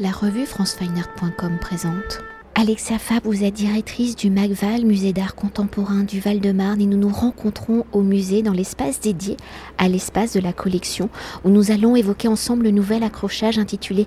[0.00, 2.22] La revue francefineart.com présente.
[2.54, 7.08] Alexia Fab, vous êtes directrice du MACVAL, musée d'art contemporain du Val-de-Marne, et nous nous
[7.08, 9.36] rencontrons au musée dans l'espace dédié
[9.76, 11.08] à l'espace de la collection,
[11.44, 14.06] où nous allons évoquer ensemble le nouvel accrochage intitulé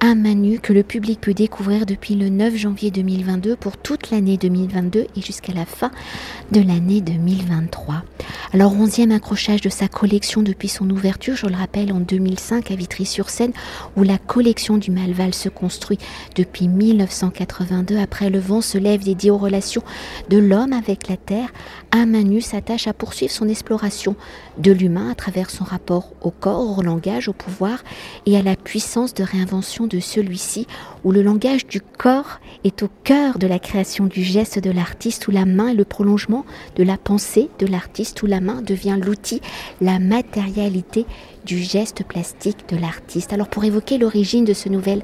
[0.00, 4.36] un manu que le public peut découvrir depuis le 9 janvier 2022 pour toute l'année
[4.36, 5.90] 2022 et jusqu'à la fin
[6.52, 8.04] de l'année 2023.
[8.52, 12.76] Alors, onzième accrochage de sa collection depuis son ouverture, je le rappelle, en 2005 à
[12.76, 13.52] Vitry-sur-Seine,
[13.96, 15.98] où la collection du Malval se construit
[16.36, 17.98] depuis 1982.
[17.98, 19.82] Après le vent se lève dédié aux relations
[20.30, 21.48] de l'homme avec la terre,
[21.90, 24.14] un manu s'attache à poursuivre son exploration
[24.58, 27.82] de l'humain à travers son rapport au corps, au langage, au pouvoir
[28.26, 30.66] et à la puissance de réinvention de celui-ci,
[31.04, 35.26] où le langage du corps est au cœur de la création du geste de l'artiste,
[35.28, 36.44] où la main est le prolongement
[36.76, 39.40] de la pensée de l'artiste, où la main devient l'outil,
[39.80, 41.06] la matérialité
[41.44, 43.32] du geste plastique de l'artiste.
[43.32, 45.02] Alors pour évoquer l'origine de ce nouvel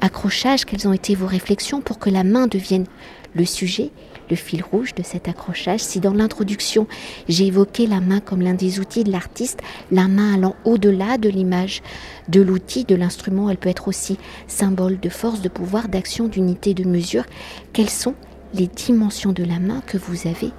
[0.00, 2.86] accrochage, quelles ont été vos réflexions pour que la main devienne
[3.34, 3.90] le sujet
[4.30, 5.80] le fil rouge de cet accrochage.
[5.80, 6.86] Si dans l'introduction,
[7.28, 9.60] j'ai évoqué la main comme l'un des outils de l'artiste,
[9.90, 11.82] la main allant au-delà de l'image,
[12.28, 16.74] de l'outil, de l'instrument, elle peut être aussi symbole de force, de pouvoir, d'action, d'unité,
[16.74, 17.24] de mesure.
[17.72, 18.14] Quelles sont
[18.54, 20.52] les dimensions de la main que vous avez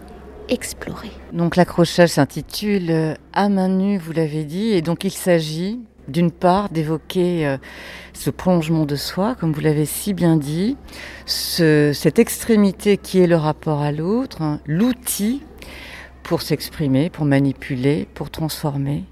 [0.49, 1.11] explorées?
[1.33, 6.69] Donc l'accrochage s'intitule À main nue, vous l'avez dit, et donc il s'agit d'une part
[6.69, 7.57] d'évoquer euh,
[8.13, 10.77] ce prolongement de soi, comme vous l'avez si bien dit,
[11.25, 15.43] cette extrémité qui est le rapport à l'autre, hein, l'outil
[16.23, 19.05] pour s'exprimer, pour manipuler, pour transformer.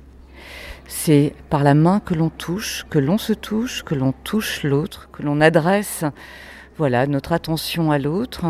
[0.88, 5.10] C'est par la main que l'on touche, que l'on se touche, que l'on touche l'autre,
[5.12, 6.04] que l'on adresse
[6.78, 8.46] voilà, notre attention à l'autre.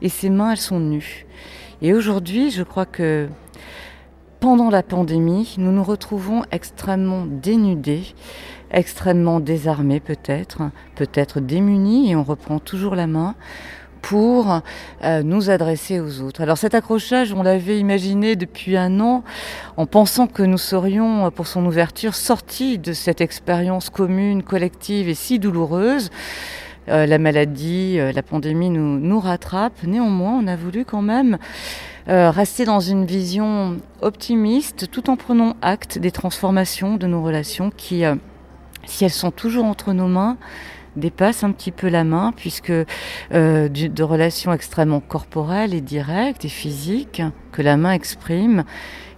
[0.00, 1.26] Et ces mains, elles sont nues.
[1.82, 3.28] Et aujourd'hui, je crois que
[4.40, 8.14] pendant la pandémie, nous nous retrouvons extrêmement dénudés,
[8.70, 10.62] extrêmement désarmés peut-être,
[10.94, 13.34] peut-être démunis, et on reprend toujours la main
[14.00, 14.60] pour
[15.02, 16.40] euh, nous adresser aux autres.
[16.40, 19.24] Alors cet accrochage, on l'avait imaginé depuis un an
[19.76, 25.14] en pensant que nous serions, pour son ouverture, sortis de cette expérience commune, collective et
[25.14, 26.10] si douloureuse.
[26.88, 29.82] Euh, la maladie, euh, la pandémie nous, nous rattrape.
[29.82, 31.38] Néanmoins, on a voulu quand même
[32.08, 37.70] euh, rester dans une vision optimiste tout en prenant acte des transformations de nos relations
[37.70, 38.14] qui, euh,
[38.86, 40.38] si elles sont toujours entre nos mains,
[40.96, 46.48] dépassent un petit peu la main puisque euh, de relations extrêmement corporelles et directes et
[46.48, 47.22] physiques
[47.52, 48.64] que la main exprime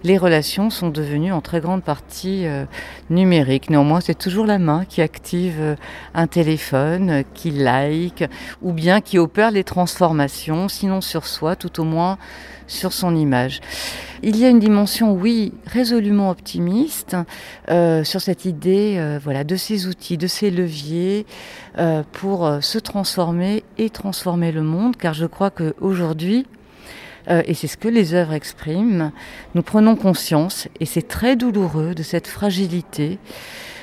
[0.03, 2.65] les relations sont devenues en très grande partie euh,
[3.09, 3.69] numériques.
[3.69, 5.75] Néanmoins, c'est toujours la main qui active euh,
[6.13, 8.23] un téléphone, euh, qui like,
[8.61, 12.17] ou bien qui opère les transformations, sinon sur soi, tout au moins
[12.67, 13.59] sur son image.
[14.23, 17.17] Il y a une dimension, oui, résolument optimiste
[17.67, 21.25] sur cette idée, voilà, de ces outils, de ces leviers
[22.13, 26.45] pour se transformer et transformer le monde, car je crois qu'aujourd'hui,
[27.29, 29.11] euh, et c'est ce que les œuvres expriment.
[29.55, 33.19] Nous prenons conscience, et c'est très douloureux, de cette fragilité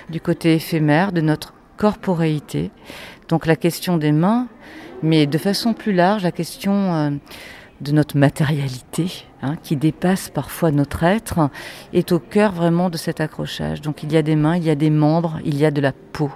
[0.09, 2.71] du côté éphémère de notre corporéité.
[3.28, 4.48] Donc la question des mains,
[5.03, 7.10] mais de façon plus large, la question euh,
[7.81, 11.50] de notre matérialité, hein, qui dépasse parfois notre être,
[11.93, 13.82] est au cœur vraiment de cet accrochage.
[13.82, 15.81] Donc il y a des mains, il y a des membres, il y a de
[15.81, 16.31] la peau,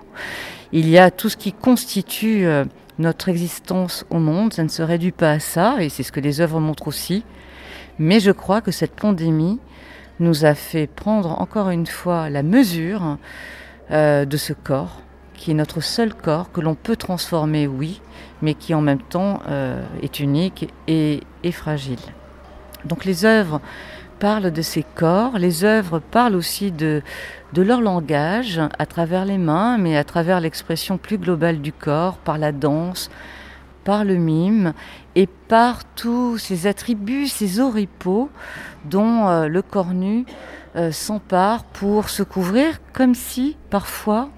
[0.72, 2.46] il y a tout ce qui constitue...
[2.98, 6.20] Notre existence au monde, ça ne se réduit pas à ça, et c'est ce que
[6.20, 7.24] les œuvres montrent aussi.
[7.98, 9.58] Mais je crois que cette pandémie
[10.20, 13.18] nous a fait prendre encore une fois la mesure
[13.90, 15.02] euh, de ce corps,
[15.34, 18.00] qui est notre seul corps, que l'on peut transformer, oui,
[18.42, 21.98] mais qui en même temps euh, est unique et, et fragile.
[22.84, 23.60] Donc les œuvres
[24.22, 27.02] parlent de ces corps, les œuvres parlent aussi de,
[27.54, 32.18] de leur langage à travers les mains, mais à travers l'expression plus globale du corps,
[32.18, 33.10] par la danse,
[33.82, 34.74] par le mime
[35.16, 38.30] et par tous ces attributs, ces oripeaux
[38.84, 40.24] dont euh, le corps nu
[40.76, 44.28] euh, s'empare pour se couvrir, comme si parfois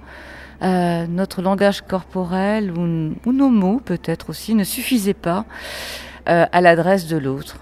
[0.63, 5.45] euh, notre langage corporel ou, ou nos mots peut-être aussi ne suffisaient pas
[6.25, 7.59] à l'adresse de l'autre.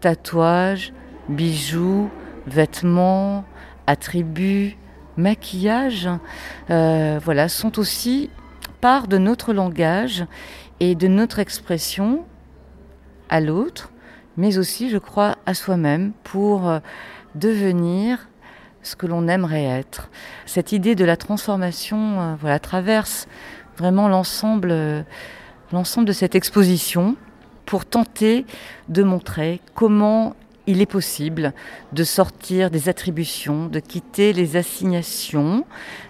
[0.00, 0.92] Tatouage,
[1.30, 2.10] bijoux,
[2.46, 3.44] vêtements,
[3.86, 4.76] attributs,
[5.16, 6.08] maquillage,
[6.70, 8.30] euh, voilà, sont aussi
[8.80, 10.24] part de notre langage
[10.80, 12.24] et de notre expression
[13.28, 13.90] à l'autre,
[14.36, 16.80] mais aussi, je crois, à soi-même pour euh,
[17.34, 18.28] devenir
[18.82, 20.10] ce que l'on aimerait être.
[20.46, 23.28] Cette idée de la transformation, euh, voilà, traverse
[23.76, 25.04] vraiment l'ensemble,
[25.72, 27.16] l'ensemble de cette exposition
[27.66, 28.46] pour tenter
[28.88, 30.34] de montrer comment
[30.70, 31.52] il est possible
[31.92, 35.64] de sortir des attributions, de quitter les assignations,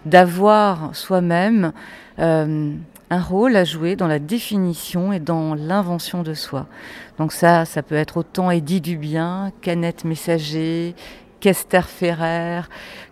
[0.05, 1.73] d'avoir soi-même
[2.19, 2.73] euh,
[3.09, 6.67] un rôle à jouer dans la définition et dans l'invention de soi.
[7.19, 10.95] Donc ça, ça peut être autant Eddie Dubien qu'Annette Messager,
[11.40, 12.62] qu'Esther Ferrer,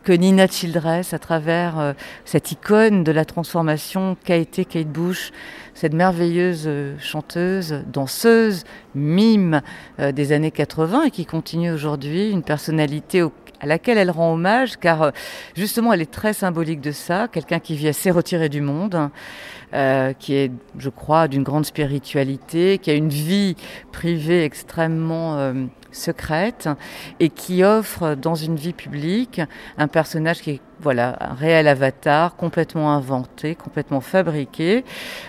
[0.04, 1.92] que Nina Childress à travers euh,
[2.24, 5.32] cette icône de la transformation qu'a été Kate Bush,
[5.74, 8.64] cette merveilleuse euh, chanteuse, danseuse,
[8.94, 9.62] mime
[10.00, 13.22] euh, des années 80 et qui continue aujourd'hui, une personnalité
[13.60, 15.12] à laquelle elle rend hommage, car
[15.54, 19.10] justement elle est très symbolique de ça, quelqu'un qui vit assez retiré du monde,
[20.18, 23.56] qui est, je crois, d'une grande spiritualité, qui a une vie
[23.92, 25.52] privée extrêmement
[25.90, 26.68] secrète
[27.20, 29.40] et qui offre dans une vie publique
[29.76, 34.84] un personnage qui est voilà un réel avatar complètement inventé, complètement fabriqué,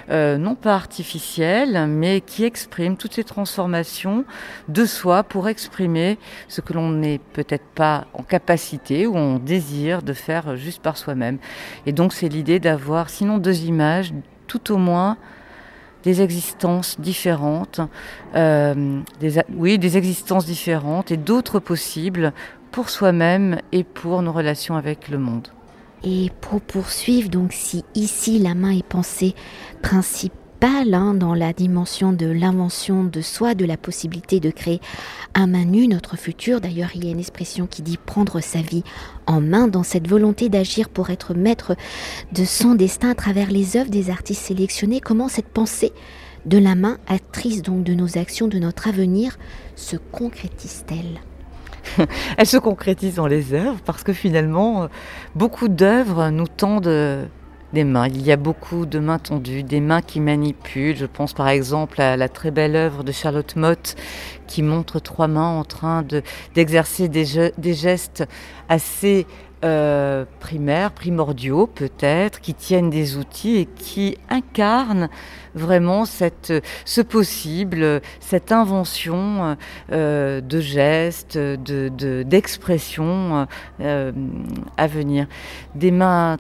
[0.10, 4.26] euh, non pas artificiel, mais qui exprime toutes ces transformations
[4.68, 6.18] de soi pour exprimer
[6.48, 10.98] ce que l'on n'est peut-être pas en capacité ou on désire de faire juste par
[10.98, 11.40] soi-même.
[11.86, 14.14] Et donc c'est l'idée d'avoir sinon deux images,
[14.48, 15.18] tout au moins
[16.04, 17.82] des existences différentes,
[18.36, 19.02] euh,
[19.54, 22.32] oui, des existences différentes et d'autres possibles
[22.72, 25.48] pour soi-même et pour nos relations avec le monde.
[26.04, 29.36] Et pour poursuivre, donc si ici la main est pensée
[29.82, 34.82] principe Hein, dans la dimension de l'invention de soi, de la possibilité de créer
[35.34, 36.60] à main nue notre futur.
[36.60, 38.84] D'ailleurs, il y a une expression qui dit prendre sa vie
[39.26, 41.76] en main dans cette volonté d'agir pour être maître
[42.34, 45.00] de son destin à travers les œuvres des artistes sélectionnés.
[45.00, 45.94] Comment cette pensée
[46.46, 49.38] de la main, actrice donc de nos actions, de notre avenir,
[49.76, 51.22] se concrétise-t-elle?
[52.38, 54.88] Elle se concrétise dans les œuvres parce que finalement,
[55.36, 57.30] beaucoup d'œuvres nous tendent
[57.74, 58.08] des mains.
[58.08, 60.96] Il y a beaucoup de mains tendues, des mains qui manipulent.
[60.96, 63.96] Je pense par exemple à la très belle œuvre de Charlotte Mott
[64.48, 66.04] qui montre trois mains en train
[66.56, 67.26] d'exercer des,
[67.74, 68.28] gestes
[68.68, 69.28] assez
[69.66, 75.10] euh, primaires, primordiaux peut-être, qui tiennent des outils et qui incarnent
[75.54, 76.54] vraiment cette,
[76.86, 79.58] ce possible, cette invention
[79.92, 83.48] euh, de gestes, d'expressions de,
[83.82, 84.12] euh,
[84.78, 85.28] à venir.
[85.76, 86.38] Des mains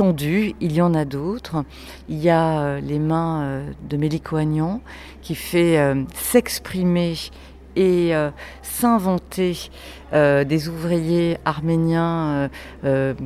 [0.00, 1.64] il y en a d'autres.
[2.08, 4.80] Il y a les mains de Mélico Agnan
[5.22, 5.76] qui fait
[6.14, 7.16] s'exprimer
[7.78, 8.12] et
[8.62, 9.70] s'inventer
[10.12, 12.50] des ouvriers arméniens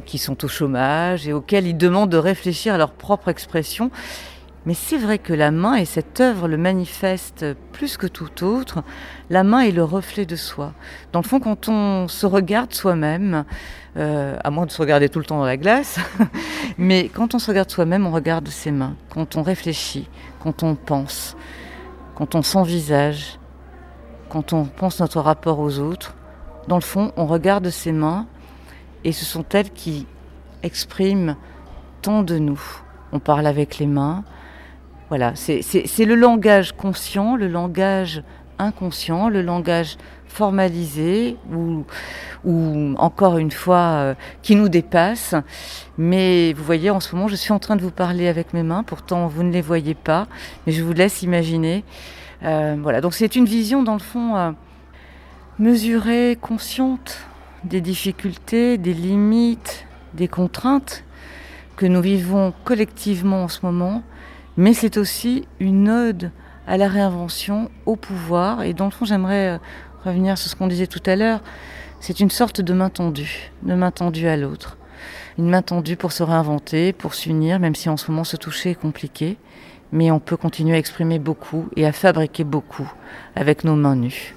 [0.05, 3.91] qui sont au chômage et auxquels il demande de réfléchir à leur propre expression.
[4.65, 8.85] Mais c'est vrai que la main, et cette œuvre le manifeste plus que tout autre,
[9.29, 10.73] la main est le reflet de soi.
[11.13, 13.45] Dans le fond, quand on se regarde soi-même,
[13.97, 15.99] euh, à moins de se regarder tout le temps dans la glace,
[16.79, 18.95] mais quand on se regarde soi-même, on regarde ses mains.
[19.11, 20.09] Quand on réfléchit,
[20.39, 21.37] quand on pense,
[22.15, 23.41] quand on s'envisage,
[24.33, 26.15] quand on pense notre rapport aux autres,
[26.67, 28.27] dans le fond, on regarde ses mains
[29.05, 30.07] et ce sont elles qui
[30.63, 31.37] expriment
[32.01, 32.61] tant de nous.
[33.13, 34.25] On parle avec les mains,
[35.11, 38.23] voilà, c'est le langage conscient, le langage
[38.59, 39.99] inconscient, le langage
[40.29, 41.85] formalisé ou,
[42.97, 45.35] encore une fois euh, qui nous dépasse.
[45.99, 48.63] Mais vous voyez, en ce moment, je suis en train de vous parler avec mes
[48.63, 50.27] mains, pourtant vous ne les voyez pas,
[50.67, 51.85] mais je vous laisse imaginer.
[52.45, 54.51] Euh, voilà, donc c'est une vision dans le fond euh,
[55.59, 57.19] mesurée, consciente
[57.65, 61.05] des difficultés, des limites, des contraintes
[61.77, 64.03] que nous vivons collectivement en ce moment
[64.57, 66.31] mais c'est aussi une ode
[66.67, 68.63] à la réinvention, au pouvoir.
[68.63, 69.59] Et dans le fond, j'aimerais euh,
[70.05, 71.41] revenir sur ce qu'on disait tout à l'heure.
[72.01, 74.77] C'est une sorte de main tendue, de main tendue à l'autre.
[75.39, 78.71] Une main tendue pour se réinventer, pour s'unir, même si en ce moment se toucher
[78.71, 79.39] est compliqué.
[79.93, 82.91] Mais on peut continuer à exprimer beaucoup et à fabriquer beaucoup
[83.37, 84.35] avec nos mains nues.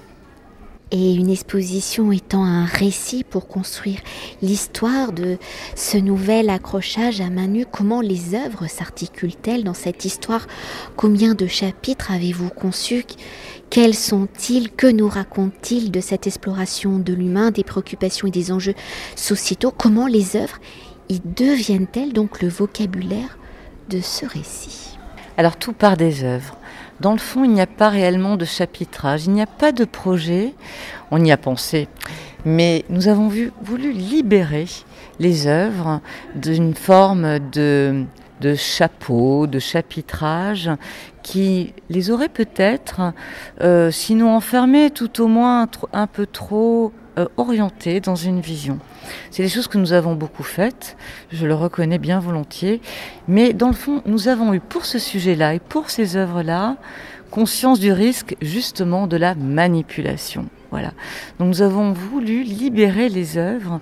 [0.92, 3.98] Et une exposition étant un récit pour construire
[4.40, 5.36] l'histoire de
[5.74, 10.46] ce nouvel accrochage à main nue, comment les œuvres s'articulent-elles dans cette histoire?
[10.94, 13.04] Combien de chapitres avez-vous conçus?
[13.68, 14.70] Quels sont-ils?
[14.70, 18.74] Que nous racontent-ils de cette exploration de l'humain, des préoccupations et des enjeux
[19.16, 19.72] sociétaux?
[19.76, 20.60] Comment les œuvres
[21.08, 23.38] y deviennent-elles donc le vocabulaire
[23.90, 24.95] de ce récit?
[25.36, 26.56] Alors tout part des œuvres.
[27.00, 29.84] Dans le fond, il n'y a pas réellement de chapitrage, il n'y a pas de
[29.84, 30.54] projet.
[31.10, 31.88] On y a pensé,
[32.46, 34.66] mais nous avons voulu libérer
[35.18, 36.00] les œuvres
[36.34, 38.04] d'une forme de,
[38.40, 40.70] de chapeau, de chapitrage
[41.22, 43.12] qui les aurait peut-être,
[43.60, 48.78] euh, sinon enfermés, tout au moins un peu trop euh, orientés dans une vision.
[49.30, 50.96] C'est des choses que nous avons beaucoup faites,
[51.32, 52.80] je le reconnais bien volontiers,
[53.28, 56.76] mais dans le fond, nous avons eu pour ce sujet-là et pour ces œuvres-là
[57.30, 60.46] conscience du risque justement de la manipulation.
[60.70, 60.92] Voilà.
[61.38, 63.80] Donc nous avons voulu libérer les œuvres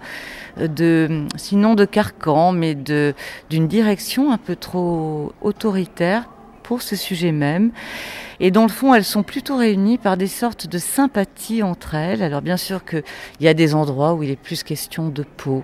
[0.58, 6.28] de, sinon de carcan, mais d'une direction un peu trop autoritaire
[6.64, 7.70] pour ce sujet même.
[8.40, 12.22] Et dans le fond, elles sont plutôt réunies par des sortes de sympathies entre elles.
[12.22, 13.04] Alors bien sûr qu'il
[13.40, 15.62] y a des endroits où il est plus question de peau,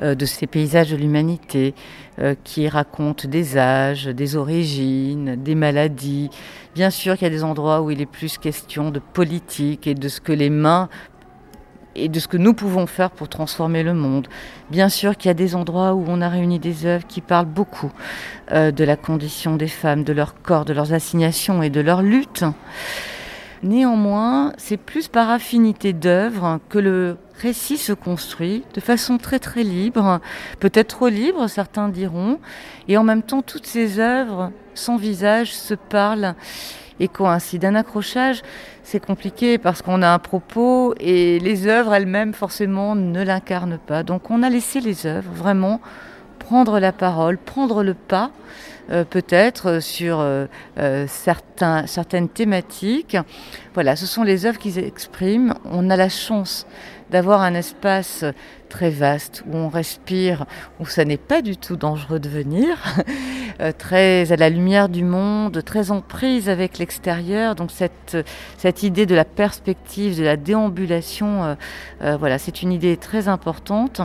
[0.00, 1.74] euh, de ces paysages de l'humanité,
[2.20, 6.30] euh, qui racontent des âges, des origines, des maladies.
[6.74, 9.94] Bien sûr qu'il y a des endroits où il est plus question de politique et
[9.94, 10.88] de ce que les mains
[11.96, 14.28] et de ce que nous pouvons faire pour transformer le monde.
[14.70, 17.46] Bien sûr qu'il y a des endroits où on a réuni des œuvres qui parlent
[17.46, 17.92] beaucoup
[18.52, 22.02] euh, de la condition des femmes, de leur corps, de leurs assignations et de leur
[22.02, 22.44] lutte.
[23.62, 29.62] Néanmoins, c'est plus par affinité d'œuvres que le récit se construit de façon très très
[29.62, 30.20] libre,
[30.60, 32.40] peut-être trop libre, certains diront,
[32.88, 36.34] et en même temps toutes ces œuvres sans visage se parlent
[37.00, 37.68] et coïncident.
[37.68, 38.42] Un accrochage,
[38.82, 44.02] c'est compliqué parce qu'on a un propos et les œuvres elles-mêmes forcément ne l'incarnent pas.
[44.02, 45.80] Donc on a laissé les œuvres vraiment
[46.44, 48.30] prendre la parole, prendre le pas.
[48.90, 50.44] Euh, peut-être sur euh,
[50.76, 53.16] euh, certains, certaines thématiques.
[53.72, 55.54] Voilà, ce sont les œuvres qu'ils expriment.
[55.64, 56.66] On a la chance
[57.10, 58.24] d'avoir un espace
[58.74, 60.46] très vaste où on respire,
[60.80, 62.76] où ça n'est pas du tout dangereux de venir,
[63.60, 67.54] euh, très à la lumière du monde, très en prise avec l'extérieur.
[67.54, 68.16] Donc cette,
[68.58, 71.54] cette idée de la perspective, de la déambulation, euh,
[72.02, 74.00] euh, voilà, c'est une idée très importante.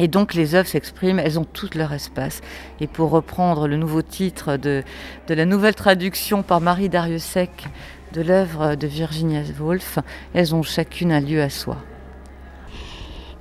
[0.00, 2.40] Et donc les œuvres s'expriment, elles ont tout leur espace.
[2.80, 4.82] Et pour reprendre le nouveau titre de,
[5.28, 7.68] la nouvelle traduction par Marie Dariussec
[8.14, 9.98] de l'œuvre de Virginia Woolf,
[10.32, 11.76] elles ont chacune un lieu à soi.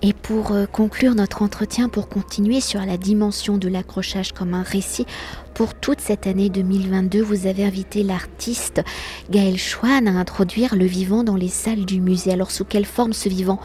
[0.01, 4.63] Et pour euh, conclure notre entretien, pour continuer sur la dimension de l'accrochage comme un
[4.63, 5.05] récit,
[5.53, 8.81] pour toute cette année 2022, vous avez invité l'artiste
[9.29, 12.31] Gaël Chouane à introduire le vivant dans les salles du musée.
[12.31, 13.59] Alors sous quelle forme ce vivant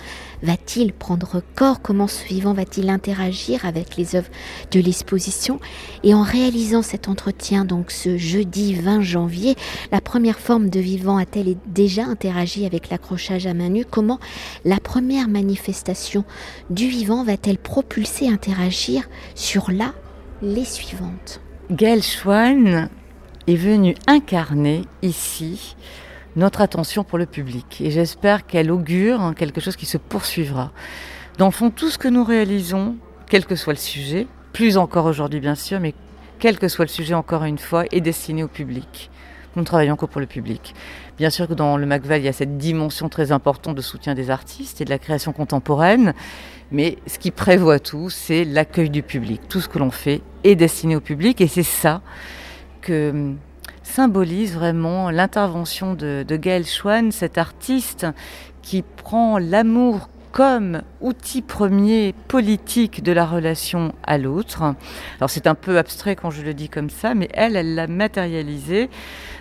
[0.45, 1.81] va-t-il prendre corps?
[1.83, 4.31] Comment ce vivant va-t-il interagir avec les œuvres
[4.71, 5.59] de l'exposition?
[6.03, 9.57] Et en réalisant cet entretien, donc ce jeudi 20 janvier,
[9.91, 13.85] la première forme de vivant a-t-elle déjà interagi avec l'accrochage à main nue?
[13.85, 14.21] Comment
[14.65, 16.25] la première manifestation
[16.71, 19.95] du vivant va-t-elle propulser, interagir sur là
[20.43, 21.41] les suivantes?
[21.71, 22.91] Gaël Schwann
[23.47, 25.77] est venu incarner ici
[26.37, 27.81] notre attention pour le public.
[27.81, 30.73] Et j'espère qu'elle augure quelque chose qui se poursuivra.
[31.39, 32.97] Dans le fond, tout ce que nous réalisons,
[33.29, 35.95] quel que soit le sujet, plus encore aujourd'hui bien sûr, mais
[36.39, 39.11] quel que soit le sujet encore une fois, est destiné au public.
[39.57, 40.75] Nous ne travaillons que pour le public.
[41.17, 44.15] Bien sûr que dans le MacVal, il y a cette dimension très importante de soutien
[44.15, 46.13] des artistes et de la création contemporaine,
[46.73, 49.43] mais ce qui prévoit tout, c'est l'accueil du public.
[49.49, 52.03] Tout ce que l'on fait est destiné au public et c'est ça
[52.81, 53.35] que
[53.85, 58.07] symbolise vraiment l'intervention de, de Gaël Schwann, cet artiste
[58.63, 64.75] qui prend l'amour comme outil premier politique de la relation à l'autre.
[65.19, 67.87] Alors c'est un peu abstrait quand je le dis comme ça, mais elle, elle l'a
[67.87, 68.91] matérialisé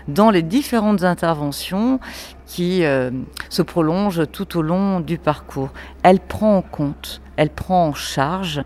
[0.08, 2.00] dans les différentes interventions
[2.46, 3.10] qui euh,
[3.50, 5.72] se prolongent tout au long du parcours.
[6.04, 8.62] Elle prend en compte, elle prend en charge,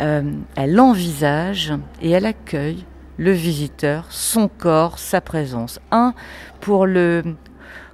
[0.00, 0.22] euh,
[0.56, 2.86] elle envisage et elle accueille
[3.18, 5.80] le visiteur, son corps, sa présence.
[5.90, 6.14] Un,
[6.60, 7.22] pour le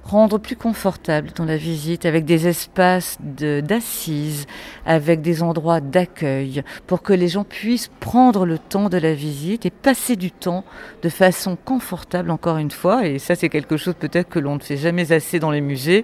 [0.03, 4.45] rendre plus confortable dans la visite avec des espaces d'assises,
[4.85, 9.65] avec des endroits d'accueil pour que les gens puissent prendre le temps de la visite
[9.65, 10.65] et passer du temps
[11.01, 13.05] de façon confortable encore une fois.
[13.07, 16.03] Et ça c'est quelque chose peut-être que l'on ne fait jamais assez dans les musées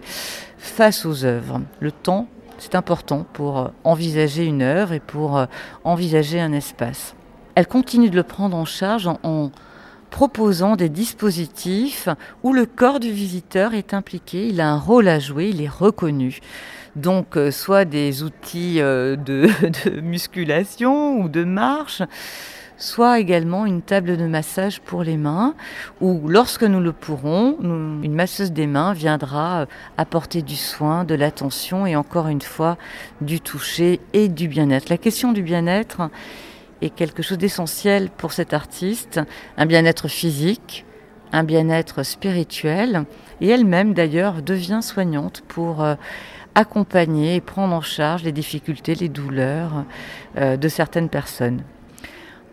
[0.57, 1.61] face aux œuvres.
[1.79, 2.27] Le temps
[2.59, 5.45] c'est important pour envisager une œuvre et pour
[5.83, 7.15] envisager un espace.
[7.57, 9.49] Elle continue de le prendre en charge en,
[10.11, 12.07] proposant des dispositifs
[12.43, 15.67] où le corps du visiteur est impliqué, il a un rôle à jouer, il est
[15.67, 16.37] reconnu.
[16.95, 19.49] Donc euh, soit des outils euh, de,
[20.01, 22.03] musculation ou de marche,
[22.77, 25.55] soit également une table de massage pour les mains,
[25.99, 29.65] où lorsque nous le pourrons, une masseuse des mains viendra euh,
[29.97, 32.77] apporter du soin, de l'attention et encore une fois
[33.21, 34.89] du toucher et du bien-être.
[34.89, 36.11] La question du bien-être,
[36.81, 39.19] est quelque chose d'essentiel pour cet artiste,
[39.57, 40.85] un bien-être physique,
[41.31, 43.05] un bien-être spirituel,
[43.41, 45.95] et elle-même d'ailleurs devient soignante pour euh,
[46.55, 49.85] accompagner et prendre en charge les difficultés, les douleurs
[50.37, 51.63] euh, de certaines personnes.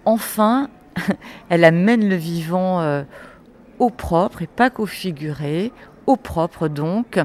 [0.04, 0.68] Enfin,
[1.48, 3.02] elle amène le vivant euh,
[3.78, 5.72] au propre et pas qu'au figuré,
[6.06, 7.18] au propre donc,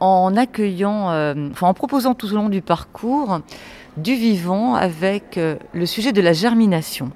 [0.00, 3.40] en accueillant, en proposant tout au long du parcours
[3.96, 7.10] du vivant avec euh, le sujet de la germination.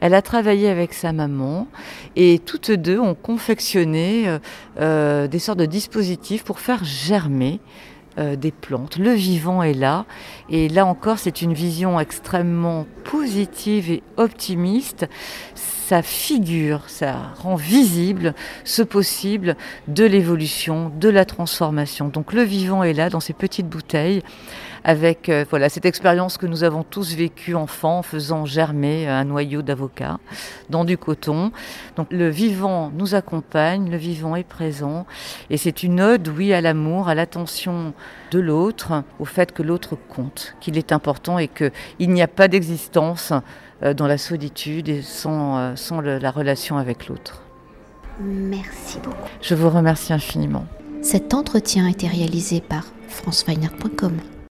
[0.00, 1.68] Elle a travaillé avec sa maman
[2.16, 4.38] et toutes deux ont confectionné euh,
[4.80, 7.60] euh, des sortes de dispositifs pour faire germer
[8.36, 8.98] des plantes.
[8.98, 10.04] Le vivant est là.
[10.50, 15.08] Et là encore, c'est une vision extrêmement positive et optimiste.
[15.54, 18.34] Ça figure, ça rend visible
[18.64, 19.56] ce possible
[19.88, 22.08] de l'évolution, de la transformation.
[22.08, 24.22] Donc le vivant est là dans ces petites bouteilles
[24.84, 29.24] avec euh, voilà cette expérience que nous avons tous vécue enfant en faisant germer un
[29.24, 30.18] noyau d'avocat
[30.70, 31.52] dans du coton.
[31.96, 35.06] Donc le vivant nous accompagne, le vivant est présent
[35.50, 37.94] et c'est une ode, oui, à l'amour, à l'attention
[38.30, 42.48] de l'autre, au fait que l'autre compte, qu'il est important et qu'il n'y a pas
[42.48, 43.32] d'existence
[43.82, 47.42] euh, dans la solitude et sans, euh, sans la relation avec l'autre.
[48.20, 49.16] Merci beaucoup.
[49.40, 50.66] Je vous remercie infiniment.
[51.02, 54.12] Cet entretien a été réalisé par franceweiner.com.